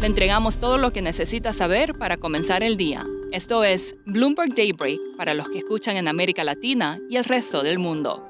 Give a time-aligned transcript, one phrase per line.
[0.00, 3.06] Le entregamos todo lo que necesita saber para comenzar el día.
[3.32, 7.78] Esto es Bloomberg Daybreak para los que escuchan en América Latina y el resto del
[7.78, 8.22] mundo.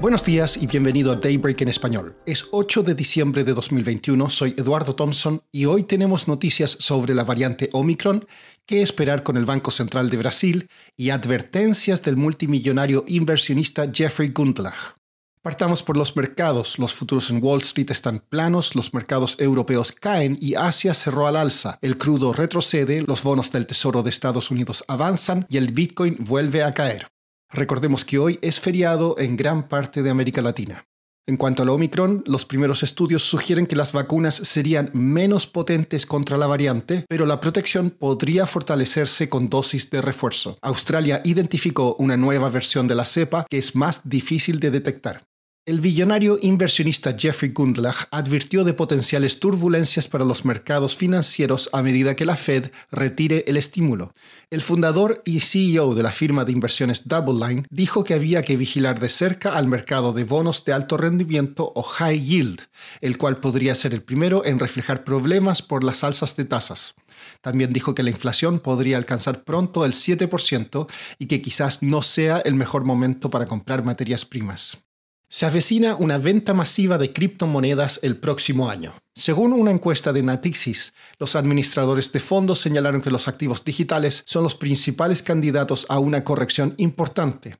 [0.00, 2.16] Buenos días y bienvenido a Daybreak en español.
[2.26, 7.22] Es 8 de diciembre de 2021, soy Eduardo Thompson y hoy tenemos noticias sobre la
[7.22, 8.26] variante Omicron,
[8.66, 14.99] qué esperar con el Banco Central de Brasil y advertencias del multimillonario inversionista Jeffrey Gundlach.
[15.42, 16.78] Partamos por los mercados.
[16.78, 21.36] Los futuros en Wall Street están planos, los mercados europeos caen y Asia cerró al
[21.36, 21.78] alza.
[21.80, 26.62] El crudo retrocede, los bonos del Tesoro de Estados Unidos avanzan y el Bitcoin vuelve
[26.62, 27.06] a caer.
[27.48, 30.84] Recordemos que hoy es feriado en gran parte de América Latina.
[31.26, 36.36] En cuanto al Omicron, los primeros estudios sugieren que las vacunas serían menos potentes contra
[36.36, 40.58] la variante, pero la protección podría fortalecerse con dosis de refuerzo.
[40.60, 45.29] Australia identificó una nueva versión de la cepa que es más difícil de detectar.
[45.70, 52.16] El billonario inversionista Jeffrey Gundlach advirtió de potenciales turbulencias para los mercados financieros a medida
[52.16, 54.12] que la Fed retire el estímulo.
[54.50, 58.56] El fundador y CEO de la firma de inversiones Double Line dijo que había que
[58.56, 62.62] vigilar de cerca al mercado de bonos de alto rendimiento o high yield,
[63.00, 66.96] el cual podría ser el primero en reflejar problemas por las alzas de tasas.
[67.42, 70.88] También dijo que la inflación podría alcanzar pronto el 7%
[71.20, 74.89] y que quizás no sea el mejor momento para comprar materias primas.
[75.32, 78.96] Se avecina una venta masiva de criptomonedas el próximo año.
[79.14, 84.42] Según una encuesta de Natixis, los administradores de fondos señalaron que los activos digitales son
[84.42, 87.58] los principales candidatos a una corrección importante.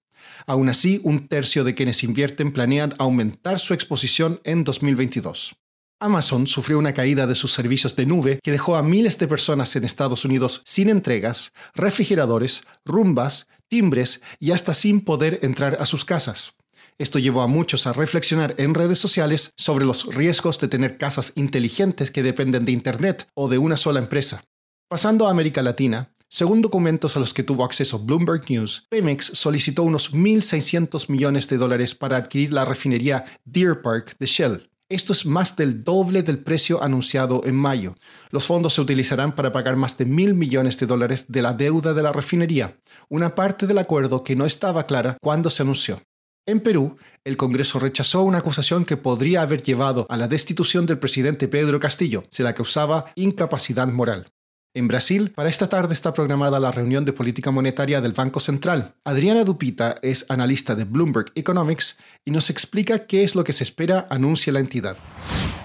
[0.48, 5.54] Aún así, un tercio de quienes invierten planean aumentar su exposición en 2022.
[6.00, 9.76] Amazon sufrió una caída de sus servicios de nube que dejó a miles de personas
[9.76, 16.04] en Estados Unidos sin entregas, refrigeradores, rumbas, timbres y hasta sin poder entrar a sus
[16.04, 16.56] casas.
[17.00, 21.32] Esto llevó a muchos a reflexionar en redes sociales sobre los riesgos de tener casas
[21.34, 24.44] inteligentes que dependen de Internet o de una sola empresa.
[24.86, 29.82] Pasando a América Latina, según documentos a los que tuvo acceso Bloomberg News, Pemex solicitó
[29.82, 34.70] unos 1.600 millones de dólares para adquirir la refinería Deer Park de Shell.
[34.90, 37.96] Esto es más del doble del precio anunciado en mayo.
[38.30, 41.94] Los fondos se utilizarán para pagar más de mil millones de dólares de la deuda
[41.94, 42.76] de la refinería,
[43.08, 46.02] una parte del acuerdo que no estaba clara cuando se anunció.
[46.46, 50.98] En Perú, el Congreso rechazó una acusación que podría haber llevado a la destitución del
[50.98, 54.32] presidente Pedro Castillo, se la causaba incapacidad moral.
[54.72, 58.94] En Brasil, para esta tarde está programada la reunión de política monetaria del Banco Central.
[59.04, 63.64] Adriana Dupita es analista de Bloomberg Economics y nos explica qué es lo que se
[63.64, 64.96] espera anuncia la entidad.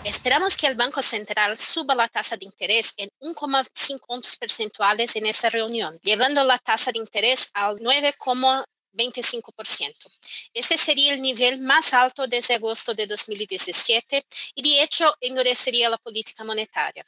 [0.04, 5.28] Esperamos que el Banco Central suba la tasa de interés en 1,5 puntos percentuales en
[5.28, 8.14] esta reunión, llevando la tasa de interés al 9,
[8.96, 10.10] 25%.
[10.54, 14.26] Este sería el nivel más alto desde agosto de 2017
[14.56, 17.06] y de hecho endurecería la política monetaria.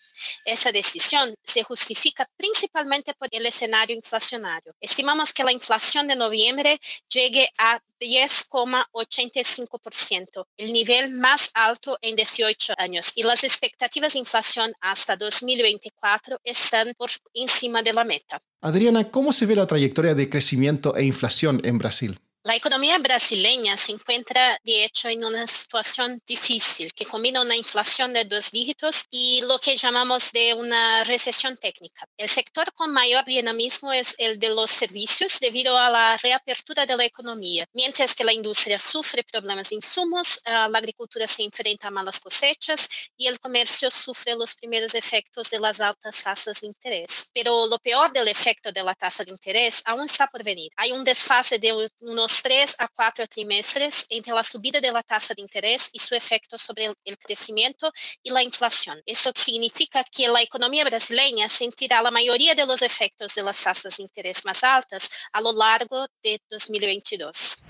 [0.47, 4.73] Esta decisión se justifica principalmente por el escenario inflacionario.
[4.79, 12.75] Estimamos que la inflación de noviembre llegue a 10,85%, el nivel más alto en 18
[12.77, 18.41] años, y las expectativas de inflación hasta 2024 están por encima de la meta.
[18.61, 22.21] Adriana, ¿cómo se ve la trayectoria de crecimiento e inflación en Brasil?
[22.47, 28.13] La economía brasileña se encuentra, de hecho, en una situación difícil que combina una inflación
[28.13, 32.07] de dos dígitos y lo que llamamos de una recesión técnica.
[32.15, 36.95] El sector con mayor dinamismo es el de los servicios debido a la reapertura de
[36.95, 41.91] la economía, mientras que la industria sufre problemas de insumos, la agricultura se enfrenta a
[41.91, 47.29] malas cosechas y el comercio sufre los primeros efectos de las altas tasas de interés.
[47.33, 50.71] Pero lo peor del efecto de la tasa de interés aún está por venir.
[50.77, 55.33] Hay un desfase de unos tres a cuatro trimestres entre la subida de la tasa
[55.33, 57.91] de interés y su efecto sobre el crecimiento
[58.23, 59.01] y la inflación.
[59.05, 63.97] Esto significa que la economía brasileña sentirá la mayoría de los efectos de las tasas
[63.97, 67.63] de interés más altas a lo largo de 2022.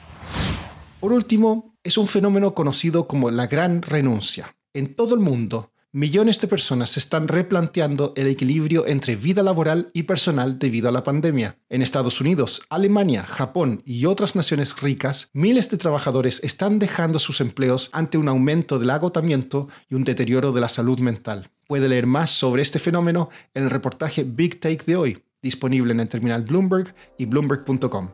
[1.00, 4.56] Por último, es un fenómeno conocido como la gran renuncia.
[4.74, 9.89] En todo el mundo, millones de personas se están replanteando el equilibrio entre vida laboral
[9.94, 11.57] y personal debido a la pandemia.
[11.69, 17.41] En Estados Unidos, Alemania, Japón y otras naciones ricas, miles de trabajadores están dejando sus
[17.41, 21.49] empleos ante un aumento del agotamiento y un deterioro de la salud mental.
[21.65, 25.99] Puede leer más sobre este fenómeno en el reportaje Big Take de hoy, disponible en
[25.99, 28.11] el terminal Bloomberg y bloomberg.com.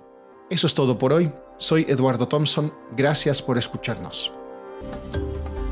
[0.50, 1.34] Eso es todo por hoy.
[1.58, 2.74] Soy Eduardo Thompson.
[2.96, 4.32] Gracias por escucharnos.